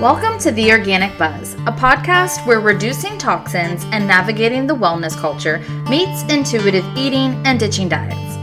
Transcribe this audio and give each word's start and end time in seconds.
Welcome 0.00 0.38
to 0.42 0.52
The 0.52 0.70
Organic 0.70 1.18
Buzz, 1.18 1.54
a 1.54 1.72
podcast 1.72 2.46
where 2.46 2.60
reducing 2.60 3.18
toxins 3.18 3.82
and 3.86 4.06
navigating 4.06 4.64
the 4.64 4.76
wellness 4.76 5.16
culture 5.16 5.58
meets 5.90 6.22
intuitive 6.32 6.84
eating 6.96 7.34
and 7.44 7.58
ditching 7.58 7.88
diets. 7.88 8.38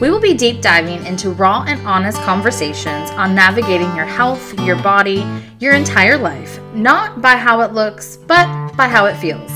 We 0.00 0.10
will 0.10 0.20
be 0.20 0.34
deep 0.34 0.60
diving 0.60 1.04
into 1.04 1.30
raw 1.30 1.64
and 1.66 1.84
honest 1.84 2.18
conversations 2.22 3.10
on 3.10 3.34
navigating 3.34 3.92
your 3.96 4.04
health, 4.04 4.56
your 4.60 4.76
body, 4.76 5.26
your 5.58 5.74
entire 5.74 6.16
life, 6.16 6.60
not 6.72 7.20
by 7.20 7.34
how 7.34 7.62
it 7.62 7.72
looks, 7.72 8.16
but 8.16 8.46
by 8.76 8.86
how 8.86 9.06
it 9.06 9.16
feels. 9.16 9.50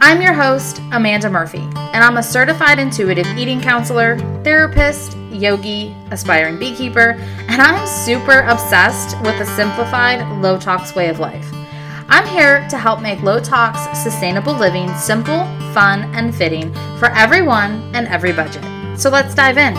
I'm 0.00 0.22
your 0.22 0.34
host, 0.34 0.80
Amanda 0.92 1.28
Murphy, 1.28 1.68
and 1.74 2.04
I'm 2.04 2.18
a 2.18 2.22
certified 2.22 2.78
intuitive 2.78 3.26
eating 3.36 3.60
counselor, 3.60 4.18
therapist, 4.44 5.16
yogi, 5.36 5.94
aspiring 6.10 6.58
beekeeper, 6.58 7.10
and 7.48 7.62
I'm 7.62 7.86
super 7.86 8.40
obsessed 8.40 9.16
with 9.22 9.40
a 9.40 9.46
simplified, 9.46 10.26
low 10.42 10.58
tox 10.58 10.94
way 10.94 11.08
of 11.08 11.18
life. 11.18 11.46
I'm 12.08 12.26
here 12.26 12.66
to 12.68 12.78
help 12.78 13.00
make 13.00 13.22
low 13.22 13.40
tox, 13.40 13.78
sustainable 14.02 14.54
living 14.54 14.92
simple, 14.94 15.44
fun, 15.72 16.02
and 16.14 16.34
fitting 16.34 16.72
for 16.98 17.10
everyone 17.10 17.94
and 17.94 18.06
every 18.08 18.32
budget. 18.32 18.64
So 18.98 19.10
let's 19.10 19.34
dive 19.34 19.58
in. 19.58 19.76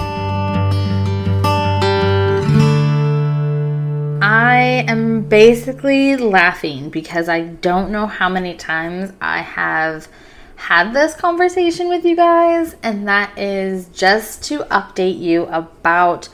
I 4.22 4.84
am 4.88 5.22
basically 5.22 6.18
laughing 6.18 6.90
because 6.90 7.30
I 7.30 7.42
don't 7.42 7.92
know 7.92 8.08
how 8.08 8.28
many 8.28 8.56
times 8.56 9.14
I 9.22 9.42
have 9.42 10.10
had 10.58 10.92
this 10.92 11.16
conversation 11.16 11.88
with 11.88 12.04
you 12.04 12.16
guys, 12.16 12.76
and 12.84 13.08
that 13.08 13.38
is 13.38 13.88
just 13.90 14.44
to 14.46 14.60
update 14.66 15.20
you 15.20 15.44
about 15.46 16.30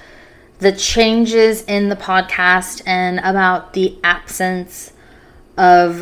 the 0.59 0.71
changes 0.71 1.61
in 1.63 1.89
the 1.89 1.95
podcast 1.95 2.81
and 2.87 3.19
about 3.19 3.73
the 3.73 3.97
absence 4.03 4.93
of 5.57 6.01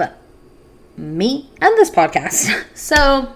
me 0.95 1.49
and 1.59 1.77
this 1.77 1.89
podcast. 1.89 2.65
So, 2.75 3.33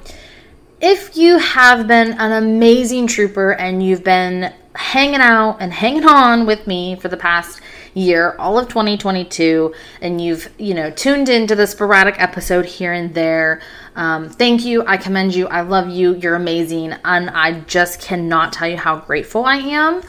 if 0.81 1.15
you 1.17 1.39
have 1.39 1.87
been 1.87 2.13
an 2.13 2.31
amazing 2.31 3.07
trooper 3.07 3.53
and 3.53 3.81
you've 3.81 4.03
been 4.03 4.53
hanging 4.75 5.21
out 5.21 5.57
and 5.59 5.73
hanging 5.73 6.05
on 6.05 6.45
with 6.45 6.67
me 6.67 6.95
for 6.95 7.07
the 7.07 7.17
past 7.17 7.59
year, 7.95 8.35
all 8.37 8.59
of 8.59 8.67
2022, 8.67 9.73
and 10.01 10.21
you've, 10.21 10.53
you 10.59 10.75
know, 10.75 10.91
tuned 10.91 11.29
into 11.29 11.55
the 11.55 11.65
sporadic 11.65 12.21
episode 12.21 12.65
here 12.65 12.93
and 12.93 13.15
there. 13.15 13.61
Um, 13.95 14.29
thank 14.29 14.63
you. 14.63 14.85
I 14.85 14.97
commend 14.97 15.33
you. 15.33 15.47
I 15.47 15.61
love 15.61 15.89
you. 15.89 16.15
You're 16.15 16.35
amazing. 16.35 16.93
And 17.03 17.31
I 17.31 17.61
just 17.61 17.99
cannot 17.99 18.53
tell 18.53 18.67
you 18.67 18.77
how 18.77 18.99
grateful 18.99 19.45
I 19.45 19.55
am. 19.55 20.03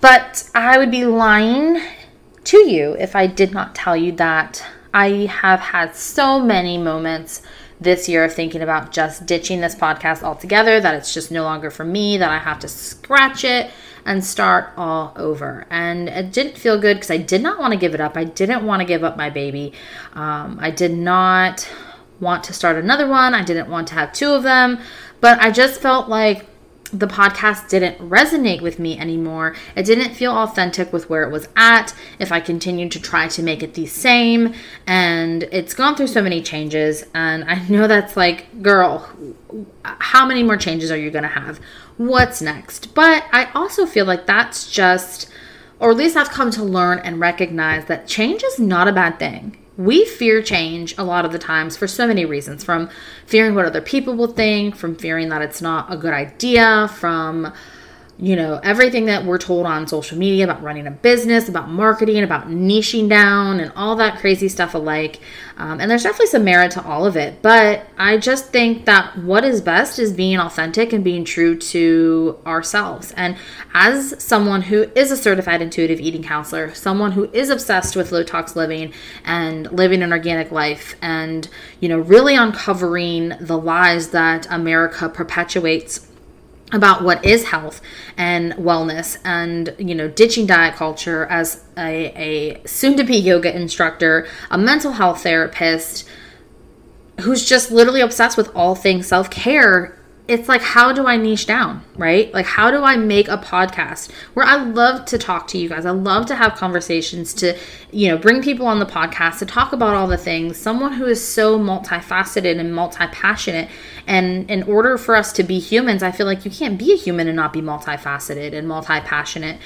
But 0.00 0.48
I 0.54 0.78
would 0.78 0.90
be 0.90 1.04
lying 1.04 1.82
to 2.44 2.70
you 2.70 2.92
if 2.98 3.16
I 3.16 3.26
did 3.26 3.52
not 3.52 3.74
tell 3.74 3.96
you 3.96 4.12
that 4.12 4.64
I 4.94 5.26
have 5.26 5.60
had 5.60 5.94
so 5.96 6.40
many 6.40 6.78
moments 6.78 7.42
this 7.80 8.08
year 8.08 8.24
of 8.24 8.34
thinking 8.34 8.60
about 8.60 8.92
just 8.92 9.26
ditching 9.26 9.60
this 9.60 9.74
podcast 9.74 10.22
altogether, 10.22 10.80
that 10.80 10.94
it's 10.94 11.14
just 11.14 11.30
no 11.30 11.44
longer 11.44 11.70
for 11.70 11.84
me, 11.84 12.18
that 12.18 12.30
I 12.30 12.38
have 12.38 12.58
to 12.60 12.68
scratch 12.68 13.44
it 13.44 13.70
and 14.04 14.24
start 14.24 14.70
all 14.76 15.12
over. 15.16 15.66
And 15.70 16.08
it 16.08 16.32
didn't 16.32 16.58
feel 16.58 16.80
good 16.80 16.96
because 16.96 17.10
I 17.10 17.16
did 17.16 17.42
not 17.42 17.58
want 17.58 17.72
to 17.72 17.78
give 17.78 17.94
it 17.94 18.00
up. 18.00 18.16
I 18.16 18.24
didn't 18.24 18.66
want 18.66 18.80
to 18.80 18.86
give 18.86 19.04
up 19.04 19.16
my 19.16 19.30
baby. 19.30 19.72
Um, 20.12 20.58
I 20.60 20.70
did 20.70 20.92
not 20.92 21.68
want 22.20 22.44
to 22.44 22.52
start 22.52 22.76
another 22.76 23.08
one. 23.08 23.34
I 23.34 23.42
didn't 23.42 23.70
want 23.70 23.88
to 23.88 23.94
have 23.94 24.12
two 24.12 24.30
of 24.32 24.42
them. 24.42 24.80
But 25.20 25.40
I 25.40 25.50
just 25.50 25.80
felt 25.80 26.08
like 26.08 26.46
the 26.92 27.06
podcast 27.06 27.68
didn't 27.68 27.98
resonate 27.98 28.60
with 28.60 28.78
me 28.78 28.98
anymore. 28.98 29.54
It 29.76 29.84
didn't 29.84 30.14
feel 30.14 30.32
authentic 30.32 30.92
with 30.92 31.08
where 31.08 31.22
it 31.22 31.30
was 31.30 31.48
at 31.56 31.94
if 32.18 32.32
I 32.32 32.40
continued 32.40 32.92
to 32.92 33.00
try 33.00 33.28
to 33.28 33.42
make 33.42 33.62
it 33.62 33.74
the 33.74 33.86
same. 33.86 34.54
And 34.86 35.44
it's 35.44 35.74
gone 35.74 35.96
through 35.96 36.08
so 36.08 36.22
many 36.22 36.42
changes. 36.42 37.04
And 37.14 37.44
I 37.44 37.66
know 37.68 37.86
that's 37.86 38.16
like, 38.16 38.62
girl, 38.62 39.08
how 39.84 40.26
many 40.26 40.42
more 40.42 40.56
changes 40.56 40.90
are 40.90 40.98
you 40.98 41.10
going 41.10 41.22
to 41.22 41.28
have? 41.28 41.60
What's 41.96 42.42
next? 42.42 42.94
But 42.94 43.24
I 43.32 43.50
also 43.54 43.86
feel 43.86 44.06
like 44.06 44.26
that's 44.26 44.70
just, 44.70 45.30
or 45.78 45.90
at 45.90 45.96
least 45.96 46.16
I've 46.16 46.30
come 46.30 46.50
to 46.52 46.64
learn 46.64 46.98
and 46.98 47.20
recognize 47.20 47.84
that 47.86 48.06
change 48.06 48.42
is 48.42 48.58
not 48.58 48.88
a 48.88 48.92
bad 48.92 49.18
thing 49.18 49.59
we 49.80 50.04
fear 50.04 50.42
change 50.42 50.94
a 50.98 51.04
lot 51.04 51.24
of 51.24 51.32
the 51.32 51.38
times 51.38 51.74
for 51.74 51.86
so 51.86 52.06
many 52.06 52.26
reasons 52.26 52.62
from 52.62 52.90
fearing 53.24 53.54
what 53.54 53.64
other 53.64 53.80
people 53.80 54.14
will 54.14 54.32
think, 54.32 54.76
from 54.76 54.94
fearing 54.94 55.30
that 55.30 55.40
it's 55.40 55.62
not 55.62 55.90
a 55.90 55.96
good 55.96 56.12
idea, 56.12 56.88
from 56.88 57.50
you 58.20 58.36
know, 58.36 58.60
everything 58.62 59.06
that 59.06 59.24
we're 59.24 59.38
told 59.38 59.64
on 59.64 59.86
social 59.88 60.18
media 60.18 60.44
about 60.44 60.62
running 60.62 60.86
a 60.86 60.90
business, 60.90 61.48
about 61.48 61.70
marketing, 61.70 62.22
about 62.22 62.48
niching 62.48 63.08
down, 63.08 63.60
and 63.60 63.72
all 63.74 63.96
that 63.96 64.18
crazy 64.18 64.46
stuff 64.46 64.74
alike. 64.74 65.20
Um, 65.56 65.80
and 65.80 65.90
there's 65.90 66.02
definitely 66.02 66.26
some 66.26 66.44
merit 66.44 66.72
to 66.72 66.84
all 66.84 67.06
of 67.06 67.16
it. 67.16 67.40
But 67.40 67.86
I 67.96 68.18
just 68.18 68.48
think 68.48 68.84
that 68.84 69.16
what 69.18 69.42
is 69.42 69.62
best 69.62 69.98
is 69.98 70.12
being 70.12 70.38
authentic 70.38 70.92
and 70.92 71.02
being 71.02 71.24
true 71.24 71.56
to 71.56 72.38
ourselves. 72.44 73.12
And 73.16 73.38
as 73.72 74.22
someone 74.22 74.62
who 74.62 74.90
is 74.94 75.10
a 75.10 75.16
certified 75.16 75.62
intuitive 75.62 75.98
eating 75.98 76.22
counselor, 76.22 76.74
someone 76.74 77.12
who 77.12 77.30
is 77.32 77.48
obsessed 77.48 77.96
with 77.96 78.12
low 78.12 78.22
tox 78.22 78.54
living 78.54 78.92
and 79.24 79.72
living 79.72 80.02
an 80.02 80.12
organic 80.12 80.50
life, 80.50 80.94
and, 81.00 81.48
you 81.80 81.88
know, 81.88 81.98
really 81.98 82.34
uncovering 82.34 83.32
the 83.40 83.56
lies 83.56 84.08
that 84.10 84.46
America 84.50 85.08
perpetuates 85.08 86.09
about 86.72 87.02
what 87.02 87.24
is 87.24 87.44
health 87.44 87.80
and 88.16 88.52
wellness 88.54 89.18
and 89.24 89.74
you 89.78 89.94
know 89.94 90.08
ditching 90.08 90.46
diet 90.46 90.74
culture 90.74 91.26
as 91.26 91.64
a, 91.76 92.12
a 92.16 92.66
soon 92.66 92.96
to 92.96 93.04
be 93.04 93.16
yoga 93.16 93.54
instructor 93.54 94.26
a 94.50 94.58
mental 94.58 94.92
health 94.92 95.22
therapist 95.22 96.08
who's 97.20 97.44
just 97.44 97.70
literally 97.70 98.00
obsessed 98.00 98.36
with 98.36 98.54
all 98.54 98.74
things 98.74 99.06
self-care 99.06 99.99
it's 100.30 100.48
like 100.48 100.62
how 100.62 100.92
do 100.92 101.06
i 101.06 101.16
niche 101.16 101.44
down 101.44 101.82
right? 101.96 102.32
Like 102.32 102.46
how 102.46 102.70
do 102.70 102.82
i 102.82 102.96
make 102.96 103.28
a 103.28 103.36
podcast 103.36 104.10
where 104.32 104.46
i 104.46 104.56
love 104.62 105.04
to 105.06 105.18
talk 105.18 105.48
to 105.48 105.58
you 105.58 105.68
guys? 105.68 105.84
I 105.84 105.90
love 105.90 106.24
to 106.26 106.36
have 106.36 106.54
conversations 106.54 107.34
to 107.34 107.58
you 107.90 108.08
know 108.08 108.16
bring 108.16 108.40
people 108.40 108.66
on 108.66 108.78
the 108.78 108.86
podcast 108.86 109.40
to 109.40 109.46
talk 109.46 109.72
about 109.72 109.94
all 109.94 110.06
the 110.06 110.16
things. 110.16 110.56
Someone 110.56 110.92
who 110.92 111.06
is 111.06 111.22
so 111.22 111.58
multifaceted 111.58 112.58
and 112.58 112.74
multi-passionate. 112.74 113.68
And 114.06 114.50
in 114.50 114.62
order 114.62 114.96
for 114.96 115.16
us 115.16 115.32
to 115.34 115.42
be 115.42 115.58
humans 115.58 116.02
i 116.02 116.10
feel 116.10 116.26
like 116.26 116.44
you 116.44 116.50
can't 116.50 116.78
be 116.78 116.92
a 116.92 116.96
human 116.96 117.26
and 117.26 117.36
not 117.36 117.52
be 117.52 117.60
multifaceted 117.60 118.54
and 118.54 118.66
multi-passionate. 118.68 119.58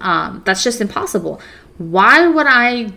Um, 0.00 0.42
that's 0.44 0.64
just 0.64 0.80
impossible. 0.80 1.40
Why 1.78 2.26
would 2.26 2.46
i 2.46 2.92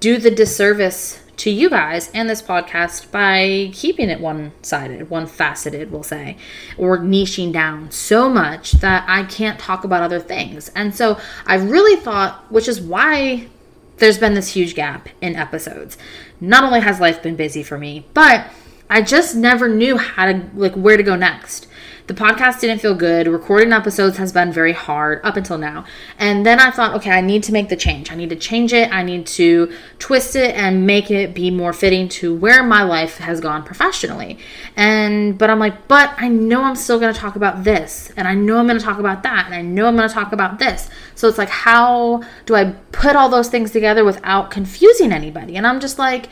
do 0.00 0.18
the 0.18 0.30
disservice 0.30 1.21
to 1.36 1.50
you 1.50 1.70
guys 1.70 2.10
and 2.12 2.28
this 2.28 2.42
podcast 2.42 3.10
by 3.10 3.70
keeping 3.72 4.10
it 4.10 4.20
one 4.20 4.52
sided, 4.62 5.10
one 5.10 5.26
faceted, 5.26 5.90
we'll 5.90 6.02
say, 6.02 6.36
or 6.76 6.98
niching 6.98 7.52
down 7.52 7.90
so 7.90 8.28
much 8.28 8.72
that 8.72 9.04
I 9.08 9.24
can't 9.24 9.58
talk 9.58 9.84
about 9.84 10.02
other 10.02 10.20
things. 10.20 10.70
And 10.74 10.94
so 10.94 11.18
I 11.46 11.56
really 11.56 12.00
thought, 12.00 12.44
which 12.52 12.68
is 12.68 12.80
why 12.80 13.48
there's 13.96 14.18
been 14.18 14.34
this 14.34 14.48
huge 14.48 14.74
gap 14.74 15.08
in 15.20 15.36
episodes. 15.36 15.96
Not 16.40 16.64
only 16.64 16.80
has 16.80 17.00
life 17.00 17.22
been 17.22 17.36
busy 17.36 17.62
for 17.62 17.78
me, 17.78 18.06
but 18.14 18.46
I 18.90 19.02
just 19.02 19.34
never 19.34 19.68
knew 19.68 19.96
how 19.96 20.26
to, 20.26 20.42
like, 20.54 20.74
where 20.74 20.96
to 20.96 21.02
go 21.02 21.16
next. 21.16 21.66
The 22.08 22.14
podcast 22.14 22.58
didn't 22.58 22.80
feel 22.80 22.96
good. 22.96 23.28
Recording 23.28 23.72
episodes 23.72 24.16
has 24.16 24.32
been 24.32 24.52
very 24.52 24.72
hard 24.72 25.20
up 25.22 25.36
until 25.36 25.56
now. 25.56 25.84
And 26.18 26.44
then 26.44 26.58
I 26.58 26.72
thought, 26.72 26.96
okay, 26.96 27.12
I 27.12 27.20
need 27.20 27.44
to 27.44 27.52
make 27.52 27.68
the 27.68 27.76
change. 27.76 28.10
I 28.10 28.16
need 28.16 28.30
to 28.30 28.36
change 28.36 28.72
it. 28.72 28.92
I 28.92 29.04
need 29.04 29.24
to 29.28 29.72
twist 30.00 30.34
it 30.34 30.56
and 30.56 30.84
make 30.84 31.12
it 31.12 31.32
be 31.32 31.48
more 31.52 31.72
fitting 31.72 32.08
to 32.08 32.34
where 32.34 32.64
my 32.64 32.82
life 32.82 33.18
has 33.18 33.40
gone 33.40 33.62
professionally. 33.62 34.38
And, 34.74 35.38
but 35.38 35.48
I'm 35.48 35.60
like, 35.60 35.86
but 35.86 36.12
I 36.16 36.26
know 36.26 36.64
I'm 36.64 36.74
still 36.74 36.98
going 36.98 37.14
to 37.14 37.20
talk 37.20 37.36
about 37.36 37.62
this. 37.62 38.10
And 38.16 38.26
I 38.26 38.34
know 38.34 38.58
I'm 38.58 38.66
going 38.66 38.80
to 38.80 38.84
talk 38.84 38.98
about 38.98 39.22
that. 39.22 39.46
And 39.46 39.54
I 39.54 39.62
know 39.62 39.86
I'm 39.86 39.94
going 39.94 40.08
to 40.08 40.14
talk 40.14 40.32
about 40.32 40.58
this. 40.58 40.90
So 41.14 41.28
it's 41.28 41.38
like, 41.38 41.50
how 41.50 42.24
do 42.46 42.56
I 42.56 42.72
put 42.90 43.14
all 43.14 43.28
those 43.28 43.48
things 43.48 43.70
together 43.70 44.04
without 44.04 44.50
confusing 44.50 45.12
anybody? 45.12 45.56
And 45.56 45.68
I'm 45.68 45.78
just 45.78 46.00
like, 46.00 46.28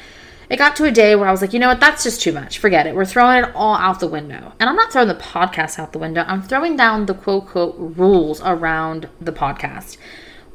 it 0.50 0.56
got 0.56 0.74
to 0.76 0.84
a 0.84 0.90
day 0.90 1.14
where 1.14 1.28
I 1.28 1.30
was 1.30 1.40
like, 1.40 1.52
you 1.52 1.60
know 1.60 1.68
what, 1.68 1.78
that's 1.78 2.02
just 2.02 2.20
too 2.20 2.32
much. 2.32 2.58
Forget 2.58 2.86
it. 2.86 2.94
We're 2.94 3.04
throwing 3.04 3.44
it 3.44 3.50
all 3.54 3.76
out 3.76 4.00
the 4.00 4.08
window. 4.08 4.52
And 4.58 4.68
I'm 4.68 4.74
not 4.74 4.92
throwing 4.92 5.06
the 5.06 5.14
podcast 5.14 5.78
out 5.78 5.92
the 5.92 6.00
window, 6.00 6.24
I'm 6.26 6.42
throwing 6.42 6.76
down 6.76 7.06
the 7.06 7.14
quote, 7.14 7.46
quote, 7.46 7.76
rules 7.78 8.42
around 8.42 9.08
the 9.20 9.32
podcast. 9.32 9.96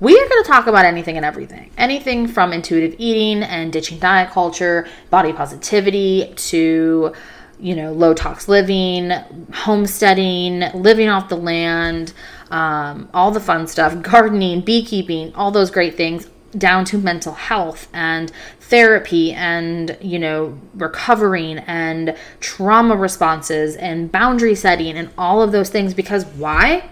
We 0.01 0.13
are 0.13 0.27
going 0.27 0.44
to 0.44 0.50
talk 0.50 0.68
about 0.68 0.83
anything 0.83 1.15
and 1.15 1.25
everything. 1.25 1.71
Anything 1.77 2.27
from 2.27 2.51
intuitive 2.51 2.95
eating 3.00 3.42
and 3.44 3.71
ditching 3.71 3.97
diet 3.97 4.31
culture, 4.31 4.86
body 5.09 5.31
positivity 5.31 6.33
to 6.36 7.13
you 7.57 7.74
know, 7.74 7.94
low 7.94 8.13
tox 8.13 8.50
living, 8.50 9.12
homesteading, 9.53 10.59
living 10.74 11.07
off 11.07 11.30
the 11.30 11.38
land, 11.38 12.12
um, 12.51 13.09
all 13.13 13.31
the 13.31 13.39
fun 13.39 13.65
stuff, 13.68 14.01
gardening, 14.01 14.59
beekeeping, 14.59 15.33
all 15.36 15.51
those 15.51 15.71
great 15.71 15.95
things, 15.95 16.27
down 16.57 16.86
to 16.86 16.98
mental 16.98 17.34
health 17.34 17.88
and 17.94 18.31
therapy 18.60 19.31
and 19.34 19.98
you 20.02 20.18
know 20.18 20.57
recovering 20.74 21.60
and 21.60 22.16
trauma 22.40 22.96
responses 22.96 23.75
and 23.75 24.12
boundary 24.12 24.56
setting 24.56 24.98
and 24.98 25.10
all 25.18 25.42
of 25.42 25.52
those 25.52 25.69
things 25.69 25.94
because 25.94 26.25
why? 26.25 26.90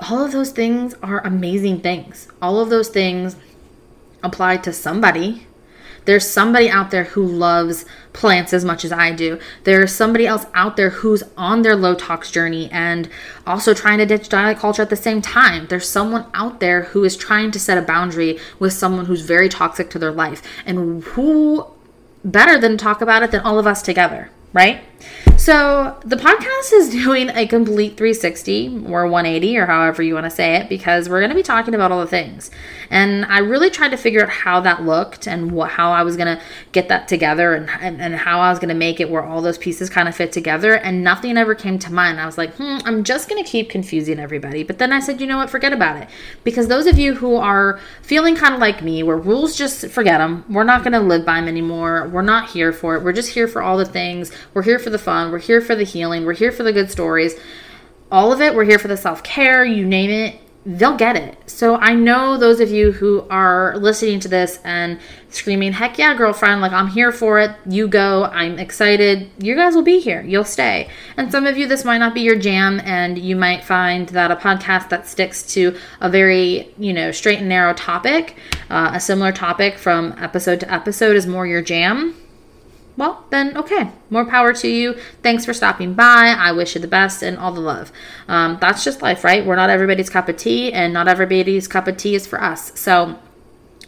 All 0.00 0.24
of 0.24 0.32
those 0.32 0.50
things 0.50 0.94
are 1.02 1.20
amazing 1.26 1.80
things. 1.80 2.28
All 2.40 2.60
of 2.60 2.70
those 2.70 2.88
things 2.88 3.36
apply 4.22 4.58
to 4.58 4.72
somebody 4.72 5.46
There's 6.08 6.26
somebody 6.26 6.70
out 6.70 6.90
there 6.90 7.04
who 7.04 7.22
loves 7.22 7.84
plants 8.14 8.54
as 8.54 8.64
much 8.64 8.82
as 8.82 8.92
I 8.92 9.12
do. 9.12 9.38
There's 9.64 9.94
somebody 9.94 10.26
else 10.26 10.46
out 10.54 10.78
there 10.78 10.88
who's 10.88 11.22
on 11.36 11.60
their 11.60 11.76
low 11.76 11.94
tox 11.94 12.30
journey 12.30 12.70
and 12.72 13.10
also 13.46 13.74
trying 13.74 13.98
to 13.98 14.06
ditch 14.06 14.30
diet 14.30 14.56
culture 14.56 14.80
at 14.80 14.88
the 14.88 14.96
same 14.96 15.20
time. 15.20 15.66
There's 15.66 15.86
someone 15.86 16.24
out 16.32 16.60
there 16.60 16.84
who 16.84 17.04
is 17.04 17.14
trying 17.14 17.50
to 17.50 17.60
set 17.60 17.76
a 17.76 17.82
boundary 17.82 18.38
with 18.58 18.72
someone 18.72 19.04
who's 19.04 19.20
very 19.20 19.50
toxic 19.50 19.90
to 19.90 19.98
their 19.98 20.10
life. 20.10 20.40
And 20.64 21.04
who 21.04 21.66
better 22.24 22.58
than 22.58 22.78
talk 22.78 23.02
about 23.02 23.22
it 23.22 23.30
than 23.30 23.42
all 23.42 23.58
of 23.58 23.66
us 23.66 23.82
together, 23.82 24.30
right? 24.54 24.82
So 25.38 25.96
the 26.04 26.16
podcast 26.16 26.72
is 26.72 26.90
doing 27.04 27.30
a 27.30 27.46
complete 27.46 27.96
360 27.96 28.86
or 28.88 29.06
180 29.06 29.56
or 29.56 29.66
however 29.66 30.02
you 30.02 30.14
want 30.14 30.24
to 30.24 30.30
say 30.30 30.56
it 30.56 30.68
because 30.68 31.08
we're 31.08 31.20
going 31.20 31.30
to 31.30 31.36
be 31.36 31.44
talking 31.44 31.76
about 31.76 31.92
all 31.92 32.00
the 32.00 32.08
things. 32.08 32.50
And 32.90 33.24
I 33.24 33.38
really 33.38 33.70
tried 33.70 33.90
to 33.90 33.96
figure 33.96 34.20
out 34.20 34.30
how 34.30 34.60
that 34.60 34.82
looked 34.82 35.28
and 35.28 35.52
what 35.52 35.70
how 35.70 35.92
I 35.92 36.02
was 36.02 36.16
going 36.16 36.36
to 36.36 36.42
get 36.72 36.88
that 36.88 37.06
together 37.06 37.54
and, 37.54 37.70
and, 37.80 38.00
and 38.00 38.16
how 38.16 38.40
I 38.40 38.50
was 38.50 38.58
going 38.58 38.70
to 38.70 38.74
make 38.74 38.98
it 38.98 39.10
where 39.10 39.22
all 39.22 39.40
those 39.40 39.58
pieces 39.58 39.88
kind 39.88 40.08
of 40.08 40.16
fit 40.16 40.32
together. 40.32 40.74
And 40.74 41.04
nothing 41.04 41.36
ever 41.36 41.54
came 41.54 41.78
to 41.78 41.92
mind. 41.92 42.20
I 42.20 42.26
was 42.26 42.36
like, 42.36 42.54
hmm, 42.56 42.78
I'm 42.84 43.04
just 43.04 43.28
going 43.28 43.42
to 43.42 43.48
keep 43.48 43.70
confusing 43.70 44.18
everybody. 44.18 44.64
But 44.64 44.78
then 44.78 44.92
I 44.92 44.98
said, 44.98 45.20
you 45.20 45.28
know 45.28 45.36
what, 45.36 45.50
forget 45.50 45.72
about 45.72 46.02
it. 46.02 46.08
Because 46.42 46.66
those 46.66 46.86
of 46.86 46.98
you 46.98 47.14
who 47.14 47.36
are 47.36 47.78
feeling 48.02 48.34
kind 48.34 48.54
of 48.54 48.60
like 48.60 48.82
me, 48.82 49.04
where 49.04 49.16
rules 49.16 49.56
just 49.56 49.86
forget 49.86 50.18
them, 50.18 50.44
we're 50.48 50.64
not 50.64 50.82
going 50.82 50.94
to 50.94 51.00
live 51.00 51.24
by 51.24 51.36
them 51.36 51.46
anymore. 51.48 52.08
We're 52.08 52.22
not 52.22 52.50
here 52.50 52.72
for 52.72 52.96
it. 52.96 53.04
We're 53.04 53.12
just 53.12 53.30
here 53.30 53.46
for 53.46 53.62
all 53.62 53.78
the 53.78 53.84
things. 53.84 54.32
We're 54.52 54.62
here 54.62 54.80
for 54.80 54.90
the 54.90 54.98
fun 54.98 55.27
we're 55.30 55.38
here 55.38 55.60
for 55.60 55.74
the 55.74 55.84
healing. 55.84 56.24
We're 56.24 56.32
here 56.34 56.52
for 56.52 56.62
the 56.62 56.72
good 56.72 56.90
stories. 56.90 57.34
All 58.10 58.32
of 58.32 58.40
it. 58.40 58.54
We're 58.54 58.64
here 58.64 58.78
for 58.78 58.88
the 58.88 58.96
self 58.96 59.22
care. 59.22 59.64
You 59.64 59.86
name 59.86 60.10
it. 60.10 60.40
They'll 60.66 60.96
get 60.96 61.16
it. 61.16 61.38
So 61.48 61.76
I 61.76 61.94
know 61.94 62.36
those 62.36 62.60
of 62.60 62.70
you 62.70 62.92
who 62.92 63.26
are 63.30 63.76
listening 63.78 64.20
to 64.20 64.28
this 64.28 64.58
and 64.64 64.98
screaming, 65.30 65.72
heck 65.72 65.98
yeah, 65.98 66.14
girlfriend, 66.14 66.60
like 66.60 66.72
I'm 66.72 66.88
here 66.88 67.10
for 67.10 67.38
it. 67.38 67.52
You 67.66 67.88
go. 67.88 68.24
I'm 68.24 68.58
excited. 68.58 69.30
You 69.38 69.54
guys 69.54 69.74
will 69.74 69.82
be 69.82 69.98
here. 69.98 70.20
You'll 70.20 70.44
stay. 70.44 70.90
And 71.16 71.32
some 71.32 71.46
of 71.46 71.56
you, 71.56 71.66
this 71.66 71.84
might 71.84 71.98
not 71.98 72.12
be 72.12 72.20
your 72.20 72.38
jam, 72.38 72.80
and 72.84 73.16
you 73.16 73.34
might 73.34 73.64
find 73.64 74.10
that 74.10 74.30
a 74.30 74.36
podcast 74.36 74.90
that 74.90 75.06
sticks 75.06 75.42
to 75.54 75.76
a 76.00 76.10
very, 76.10 76.74
you 76.76 76.92
know, 76.92 77.12
straight 77.12 77.38
and 77.38 77.48
narrow 77.48 77.72
topic, 77.72 78.36
uh, 78.68 78.90
a 78.92 79.00
similar 79.00 79.32
topic 79.32 79.78
from 79.78 80.14
episode 80.18 80.60
to 80.60 80.72
episode 80.72 81.16
is 81.16 81.26
more 81.26 81.46
your 81.46 81.62
jam 81.62 82.14
well, 82.98 83.24
then 83.30 83.56
okay, 83.56 83.92
more 84.10 84.24
power 84.24 84.52
to 84.54 84.68
you. 84.68 84.94
Thanks 85.22 85.44
for 85.44 85.54
stopping 85.54 85.94
by. 85.94 86.34
I 86.36 86.50
wish 86.50 86.74
you 86.74 86.80
the 86.80 86.88
best 86.88 87.22
and 87.22 87.38
all 87.38 87.52
the 87.52 87.60
love. 87.60 87.92
Um, 88.26 88.58
that's 88.60 88.82
just 88.82 89.02
life, 89.02 89.22
right? 89.22 89.46
We're 89.46 89.54
not 89.54 89.70
everybody's 89.70 90.10
cup 90.10 90.28
of 90.28 90.36
tea, 90.36 90.72
and 90.72 90.92
not 90.92 91.06
everybody's 91.06 91.68
cup 91.68 91.86
of 91.86 91.96
tea 91.96 92.16
is 92.16 92.26
for 92.26 92.42
us. 92.42 92.76
So 92.76 93.16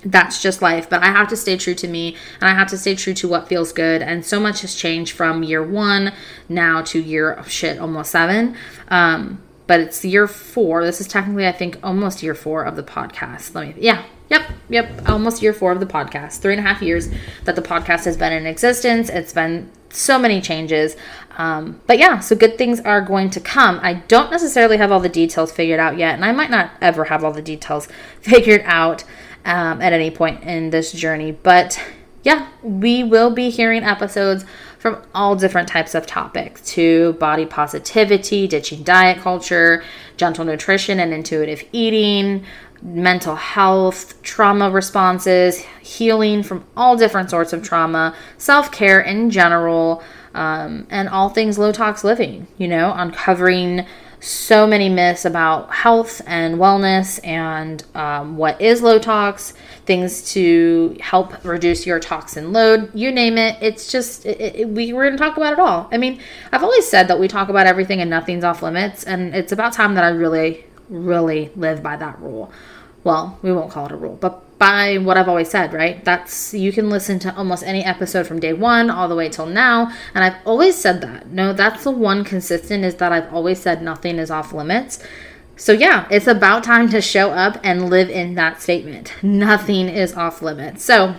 that's 0.05 0.41
just 0.41 0.63
life. 0.63 0.89
But 0.89 1.03
I 1.03 1.07
have 1.07 1.27
to 1.31 1.37
stay 1.37 1.57
true 1.57 1.75
to 1.75 1.89
me, 1.89 2.17
and 2.41 2.49
I 2.49 2.55
have 2.55 2.69
to 2.69 2.79
stay 2.79 2.95
true 2.95 3.13
to 3.15 3.27
what 3.27 3.49
feels 3.49 3.73
good. 3.73 4.01
And 4.01 4.25
so 4.25 4.39
much 4.39 4.61
has 4.61 4.77
changed 4.77 5.13
from 5.13 5.43
year 5.43 5.63
one 5.63 6.13
now 6.49 6.81
to 6.83 7.01
year 7.01 7.37
oh, 7.37 7.43
shit 7.43 7.81
almost 7.81 8.13
seven. 8.13 8.57
Um, 8.89 9.43
but 9.67 9.81
it's 9.81 10.05
year 10.05 10.29
four. 10.29 10.85
This 10.85 11.01
is 11.01 11.09
technically, 11.09 11.49
I 11.49 11.53
think, 11.53 11.79
almost 11.83 12.23
year 12.23 12.37
four 12.37 12.63
of 12.63 12.77
the 12.77 12.85
podcast. 12.85 13.57
Let 13.57 13.77
me, 13.77 13.83
yeah, 13.83 14.05
Yep, 14.31 14.51
yep. 14.69 15.09
Almost 15.09 15.43
year 15.43 15.53
four 15.53 15.73
of 15.73 15.81
the 15.81 15.87
podcast. 15.87 16.39
Three 16.39 16.55
and 16.55 16.65
a 16.65 16.69
half 16.69 16.81
years 16.81 17.09
that 17.45 17.57
the 17.57 17.63
podcast 17.63 18.05
has 18.05 18.17
been 18.17 18.33
in 18.33 18.47
existence. 18.47 19.09
It's 19.09 19.33
been 19.33 19.71
so 19.91 20.19
many 20.19 20.41
changes. 20.41 20.97
Um, 21.37 21.81
but 21.87 21.99
yeah, 21.99 22.21
so 22.21 22.37
good 22.37 22.57
things 22.57 22.81
are 22.81 23.01
going 23.01 23.31
to 23.31 23.41
come. 23.41 23.81
I 23.83 23.95
don't 23.95 24.31
necessarily 24.31 24.77
have 24.77 24.93
all 24.93 25.01
the 25.01 25.09
details 25.09 25.51
figured 25.51 25.81
out 25.81 25.99
yet, 25.99 26.15
and 26.15 26.25
I 26.25 26.33
might 26.33 26.51
not 26.51 26.71
ever 26.81 27.05
have 27.05 27.25
all 27.25 27.33
the 27.33 27.43
details 27.43 27.89
figured 28.21 28.63
out 28.65 29.05
um, 29.45 29.83
at 29.83 29.93
any 29.93 30.11
point 30.11 30.45
in 30.45 30.71
this 30.71 30.93
journey. 30.93 31.33
But 31.33 31.83
yeah, 32.23 32.49
we 32.63 33.03
will 33.03 33.31
be 33.31 33.51
hearing 33.51 33.83
episodes 33.83 34.45
from 34.79 35.03
all 35.15 35.37
different 35.37 35.69
types 35.69 35.95
of 35.95 36.07
topics 36.07 36.63
to 36.73 37.15
body 37.15 37.47
positivity, 37.47 38.47
ditching 38.47 38.83
diet 38.83 39.19
culture, 39.19 39.83
gentle 40.17 40.45
nutrition 40.45 41.01
and 41.01 41.13
intuitive 41.13 41.63
eating, 41.73 42.45
mental 42.83 43.37
health, 43.37 44.21
trauma 44.23 44.71
responses, 44.71 45.61
healing 45.81 46.43
from 46.43 46.65
all 46.77 46.97
different 46.97 47.31
sorts 47.31 47.53
of 47.53 47.63
trauma, 47.63 48.15
self 48.39 48.73
care 48.73 49.01
in 49.01 49.31
general, 49.31 50.03
um, 50.35 50.87
and 50.91 51.09
all 51.09 51.29
things 51.29 51.59
low 51.59 51.73
tox 51.73 52.05
living, 52.05 52.47
you 52.59 52.69
know, 52.69 52.93
uncovering 52.95 53.87
so 54.21 54.67
many 54.67 54.89
myths 54.89 55.25
about 55.25 55.73
health 55.73 56.21
and 56.27 56.57
wellness 56.57 57.19
and 57.27 57.85
um, 57.95 58.37
what 58.37 58.61
is 58.61 58.83
low 58.83 58.99
tox, 58.99 59.55
things 59.87 60.31
to 60.33 60.97
help 61.01 61.43
reduce 61.45 61.87
your 61.87 61.99
toxin 61.99 62.53
load, 62.53 62.91
you 62.95 63.11
name 63.11 63.39
it. 63.39 63.57
It's 63.63 63.91
just, 63.91 64.27
it, 64.27 64.41
it, 64.41 64.69
we, 64.69 64.93
we're 64.93 65.07
going 65.07 65.17
to 65.17 65.19
talk 65.19 65.37
about 65.37 65.55
it 65.55 65.59
all. 65.59 65.89
I 65.91 65.97
mean, 65.97 66.21
I've 66.53 66.63
always 66.63 66.87
said 66.87 67.09
that 67.09 67.19
we 67.19 67.29
talk 67.29 67.49
about 67.49 67.67
everything 67.67 68.01
and 68.01 68.11
nothing's 68.11 68.45
off 68.45 68.63
limits, 68.63 69.05
and 69.05 69.35
it's 69.35 69.53
about 69.53 69.73
time 69.73 69.95
that 69.95 70.05
I 70.05 70.11
really 70.11 70.67
really 70.91 71.51
live 71.57 71.83
by 71.83 71.97
that 71.97 72.21
rule. 72.21 72.53
Well, 73.03 73.39
we 73.41 73.51
won't 73.51 73.71
call 73.71 73.87
it 73.87 73.93
a 73.93 73.97
rule, 73.97 74.19
but 74.21 74.59
by 74.59 74.99
what 74.99 75.17
I've 75.17 75.29
always 75.29 75.49
said, 75.49 75.73
right? 75.73 76.05
That's 76.05 76.53
you 76.53 76.71
can 76.71 76.91
listen 76.91 77.19
to 77.21 77.35
almost 77.35 77.63
any 77.63 77.83
episode 77.83 78.27
from 78.27 78.41
day 78.41 78.53
one 78.53 78.91
all 78.91 79.09
the 79.09 79.17
way 79.17 79.31
till 79.31 79.47
now, 79.47 79.91
and 80.15 80.23
I've 80.23 80.37
always 80.45 80.77
said 80.77 81.01
that. 81.01 81.29
No, 81.29 81.55
that's 81.55 81.85
the 81.85 81.91
one 81.91 82.25
consistent 82.25 82.85
is 82.85 82.97
that 82.97 83.11
I've 83.11 83.33
always 83.33 83.59
said 83.59 83.83
nothing 83.83 84.19
is 84.19 84.31
off 84.31 84.53
limits. 84.53 84.99
So, 85.57 85.73
yeah, 85.73 86.07
it's 86.11 86.27
about 86.27 86.65
time 86.65 86.89
to 86.91 87.03
show 87.03 87.31
up 87.31 87.61
and 87.63 87.91
live 87.91 88.09
in 88.09 88.35
that 88.35 88.63
statement. 88.63 89.13
Nothing 89.23 89.89
is 89.89 90.15
off 90.15 90.41
limits. 90.41 90.83
So, 90.83 91.15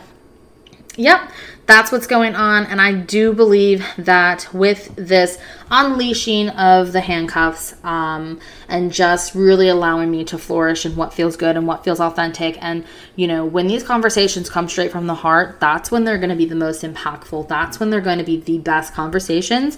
yep, 0.98 1.32
that's 1.66 1.92
what's 1.92 2.08
going 2.08 2.36
on. 2.36 2.66
And 2.66 2.82
I 2.82 2.94
do 2.94 3.34
believe 3.34 3.86
that 3.98 4.48
with 4.54 4.94
this 4.96 5.38
unleashing 5.70 6.50
of 6.50 6.92
the 6.92 7.02
handcuffs 7.02 7.76
um, 7.84 8.40
and 8.68 8.92
just 8.92 9.34
really 9.34 9.70
allowing 9.70 10.12
me 10.12 10.26
to 10.26 10.38
flourish 10.38 10.86
in 10.86 10.96
what 10.96 11.14
feels 11.14 11.38
good 11.38 11.56
and 11.56 11.66
what 11.66 11.84
feels 11.84 12.00
authentic. 12.00 12.58
And, 12.62 12.86
you 13.16 13.28
know, 13.28 13.46
when 13.46 13.68
these 13.68 13.84
conversations 13.84 14.50
come 14.50 14.68
straight 14.68 14.92
from 14.92 15.08
the 15.08 15.16
heart, 15.16 15.60
that's 15.60 15.92
when 15.92 16.04
they're 16.04 16.18
going 16.18 16.30
to 16.30 16.36
be 16.36 16.46
the 16.46 16.56
most 16.56 16.84
impactful. 16.84 17.48
That's 17.48 17.80
when 17.80 17.90
they're 17.90 18.02
going 18.02 18.20
to 18.20 18.26
be 18.26 18.40
the 18.40 18.58
best 18.58 18.94
conversations. 18.94 19.78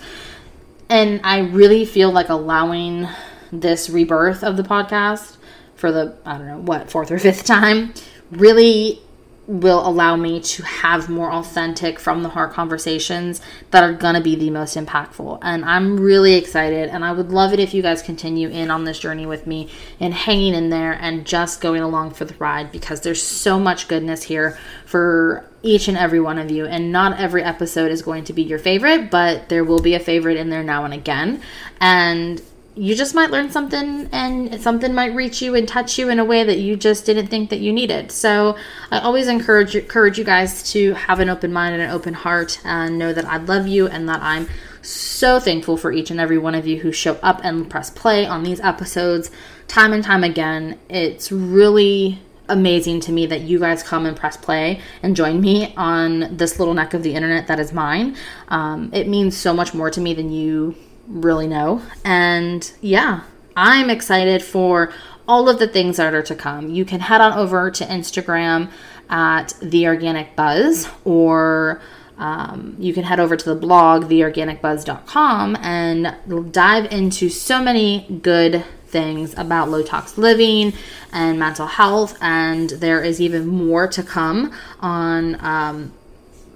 And 0.90 1.22
I 1.24 1.40
really 1.40 1.86
feel 1.86 2.12
like 2.12 2.30
allowing 2.30 3.08
this 3.52 3.90
rebirth 3.90 4.44
of 4.44 4.58
the 4.58 4.64
podcast 4.64 5.38
for 5.76 5.92
the, 5.92 6.18
I 6.26 6.38
don't 6.38 6.48
know, 6.48 6.60
what, 6.60 6.90
fourth 6.90 7.12
or 7.12 7.20
fifth 7.20 7.46
time 7.46 7.94
really 8.32 9.00
will 9.46 9.86
allow 9.86 10.16
me 10.16 10.40
to 10.40 10.64
have 10.64 11.10
more 11.10 11.32
authentic 11.32 12.00
from 12.00 12.24
the 12.24 12.30
heart 12.30 12.54
conversations 12.54 13.42
that 13.72 13.84
are 13.84 13.92
going 13.92 14.16
to 14.16 14.22
be 14.22 14.36
the 14.36 14.50
most 14.50 14.78
impactful. 14.78 15.38
And 15.42 15.66
i'm 15.66 16.00
really 16.00 16.36
excited 16.36 16.90
and 16.90 17.04
i 17.04 17.12
would 17.12 17.32
love 17.32 17.52
it 17.54 17.60
if 17.60 17.74
you 17.74 17.82
guys 17.82 18.02
continue 18.02 18.50
in 18.50 18.72
on 18.72 18.86
this 18.86 19.00
journey 19.00 19.26
with 19.26 19.46
me 19.46 19.70
and 20.00 20.14
hanging 20.14 20.54
in 20.54 20.70
there 20.70 20.94
and 20.94 21.26
just 21.26 21.60
going 21.60 21.82
along 21.82 22.12
for 22.12 22.24
the 22.26 22.36
ride 22.36 22.72
because 22.72 23.02
there's 23.02 23.22
so 23.22 23.60
much 23.60 23.88
goodness 23.88 24.24
here 24.24 24.58
for 24.86 25.46
each 25.62 25.88
and 25.88 25.98
every 25.98 26.20
one 26.20 26.38
of 26.38 26.52
you. 26.52 26.66
And 26.66 26.92
not 26.92 27.18
every 27.18 27.42
episode 27.42 27.90
is 27.90 28.02
going 28.02 28.26
to 28.26 28.34
be 28.34 28.44
your 28.44 28.60
favorite 28.60 29.12
but 29.12 29.50
there 29.50 29.64
will 29.64 29.82
be 29.82 29.96
a 29.96 30.00
favorite 30.00 30.38
in 30.38 30.50
there 30.50 30.64
now 30.64 30.86
and 30.86 30.94
again. 30.94 31.42
And 31.82 32.42
you 32.76 32.96
just 32.96 33.14
might 33.14 33.30
learn 33.30 33.52
something 33.52 34.10
and 34.12 34.60
something 34.60 34.94
might 34.94 35.14
reach 35.14 35.42
you 35.42 35.56
and 35.56 35.68
touch 35.68 36.00
you 36.00 36.10
in 36.10 36.18
a 36.18 36.26
way 36.26 36.44
that 36.44 36.58
you 36.58 36.76
just 36.76 37.06
didn't 37.06 37.28
think 37.28 37.50
that 37.52 37.60
you 37.60 37.72
needed. 37.72 38.12
So 38.12 38.58
I 38.90 39.00
always 39.00 39.28
encourage 39.28 39.76
encourage 39.76 40.18
you 40.18 40.24
guys 40.24 40.72
to 40.72 40.94
have 40.94 41.20
an 41.20 41.30
open 41.30 41.54
mind 41.54 41.76
and 41.76 41.84
an 41.84 41.92
open 41.92 42.14
heart 42.16 42.60
and 42.64 42.98
know 42.98 43.14
that 43.14 43.26
I 43.26 43.38
love 43.38 43.68
you 43.68 43.88
and 43.88 44.10
that 44.10 44.22
I'm 44.24 44.48
so 44.82 45.40
thankful 45.40 45.78
for 45.78 45.92
each 45.92 46.10
and 46.10 46.20
every 46.20 46.38
one 46.38 46.56
of 46.56 46.66
you 46.66 46.80
who 46.80 46.92
show 46.92 47.14
up 47.22 47.42
and 47.44 47.70
press 47.70 47.90
play 47.90 48.26
on 48.26 48.44
these 48.44 48.60
episodes 48.60 49.30
time 49.68 49.94
and 49.94 50.04
time 50.04 50.24
again. 50.24 50.80
It's 50.90 51.32
really 51.32 52.20
amazing 52.50 53.00
to 53.02 53.12
me 53.12 53.26
that 53.28 53.42
you 53.42 53.60
guys 53.60 53.84
come 53.84 54.06
and 54.06 54.18
press 54.18 54.36
play 54.36 54.82
and 55.02 55.16
join 55.16 55.40
me 55.40 55.74
on 55.78 56.36
this 56.36 56.60
little 56.60 56.74
neck 56.74 56.94
of 56.94 57.04
the 57.04 57.14
internet 57.14 57.48
that 57.48 57.60
is 57.60 57.72
mine. 57.72 58.18
Um, 58.50 58.90
it 58.94 59.08
means 59.08 59.38
so 59.38 59.54
much 59.54 59.74
more 59.74 59.90
to 59.92 60.02
me 60.02 60.14
than 60.14 60.32
you 60.32 60.76
really 61.08 61.48
know. 61.48 61.82
And 62.04 62.72
yeah, 62.82 63.24
I'm 63.56 63.90
excited 63.90 64.44
for 64.44 64.92
all 65.28 65.50
of 65.50 65.60
the 65.60 65.68
things 65.68 65.98
that 65.98 66.14
are 66.14 66.24
to 66.24 66.36
come. 66.36 66.70
You 66.70 66.86
can 66.86 67.00
head 67.00 67.22
on 67.22 67.34
over 67.34 67.72
to 67.72 67.86
Instagram 67.86 68.70
at 69.10 69.54
The 69.62 69.88
Organic 69.88 70.36
Buzz 70.36 70.90
or 71.06 71.82
um, 72.18 72.76
you 72.78 72.94
can 72.94 73.04
head 73.04 73.20
over 73.20 73.36
to 73.36 73.46
the 73.46 73.56
blog, 73.56 74.06
theorganicbuzz.com, 74.06 75.58
and 75.62 76.16
dive 76.52 76.92
into 76.92 77.30
so 77.30 77.62
many 77.62 78.20
good 78.22 78.64
things 78.86 79.34
about 79.38 79.70
low 79.70 79.82
tox 79.82 80.18
living 80.18 80.74
and 81.12 81.40
mental 81.40 81.66
health. 81.66 82.18
And 82.22 82.70
there 82.70 83.04
is 83.04 83.20
even 83.20 83.48
more 83.48 83.88
to 83.88 84.04
come 84.04 84.54
on 84.80 85.44
um, 85.44 85.94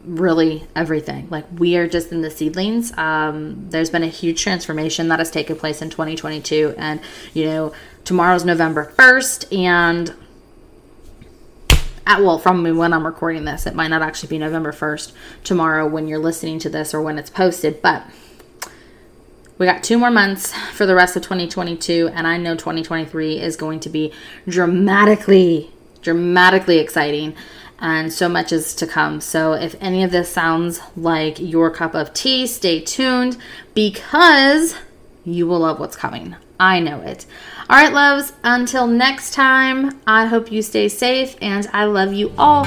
really 0.08 0.66
everything. 0.76 1.28
Like 1.30 1.46
we 1.58 1.76
are 1.78 1.88
just 1.88 2.12
in 2.12 2.22
the 2.22 2.32
seedlings. 2.32 2.98
Um, 2.98 3.70
there's 3.70 3.90
been 3.90 4.04
a 4.04 4.08
huge 4.08 4.42
transformation 4.42 5.10
that 5.10 5.20
has 5.20 5.30
taken 5.30 5.56
place 5.56 5.82
in 5.82 5.90
2022, 5.90 6.76
and 6.78 7.02
you 7.34 7.46
know 7.46 7.74
tomorrow's 8.04 8.46
November 8.46 8.92
1st, 8.98 9.56
and 9.56 10.16
at, 12.08 12.22
well, 12.22 12.40
from 12.40 12.64
me 12.64 12.72
when 12.72 12.94
I'm 12.94 13.06
recording 13.06 13.44
this. 13.44 13.68
It 13.68 13.76
might 13.76 13.90
not 13.90 14.02
actually 14.02 14.30
be 14.30 14.38
November 14.38 14.72
1st 14.72 15.12
tomorrow 15.44 15.86
when 15.86 16.08
you're 16.08 16.20
listening 16.20 16.58
to 16.60 16.70
this 16.70 16.94
or 16.94 17.02
when 17.02 17.20
it's 17.20 17.30
posted, 17.30 17.82
but 17.82 18.08
we 19.58 19.66
got 19.66 19.84
two 19.84 19.98
more 19.98 20.12
months 20.12 20.54
for 20.72 20.86
the 20.86 20.96
rest 20.96 21.18
of 21.18 21.24
2022, 21.24 22.12
and 22.14 22.26
I 22.26 22.38
know 22.38 22.56
2023 22.56 23.42
is 23.42 23.58
going 23.58 23.80
to 23.82 23.90
be 23.90 24.14
dramatically, 24.48 25.72
dramatically 26.02 26.78
exciting, 26.78 27.36
and 27.80 28.12
so 28.12 28.28
much 28.28 28.52
is 28.52 28.74
to 28.76 28.88
come. 28.88 29.22
So, 29.22 29.54
if 29.54 29.76
any 29.80 30.04
of 30.04 30.12
this 30.12 30.32
sounds 30.32 30.80
like 30.96 31.40
your 31.40 31.70
cup 31.70 31.94
of 31.94 32.14
tea, 32.14 32.48
stay 32.48 32.82
tuned 32.82 33.38
because 33.74 34.76
you 35.24 35.48
will 35.48 35.60
love 35.60 35.80
what's 35.80 35.96
coming. 35.96 36.36
I 36.60 36.80
know 36.80 37.02
it. 37.02 37.26
All 37.70 37.78
right, 37.78 37.94
loves, 37.94 38.34
until 38.44 38.88
next 38.88 39.34
time, 39.34 40.00
I 40.08 40.26
hope 40.26 40.52
you 40.52 40.62
stay 40.62 40.90
safe, 40.90 41.36
and 41.42 41.70
I 41.74 41.86
love 41.86 42.14
you 42.14 42.32
all. 42.38 42.66